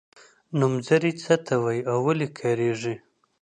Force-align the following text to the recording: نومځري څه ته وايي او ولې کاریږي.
نومځري 0.59 1.11
څه 1.23 1.33
ته 1.45 1.53
وايي 1.63 1.81
او 1.91 1.97
ولې 2.07 2.27
کاریږي. 2.39 2.95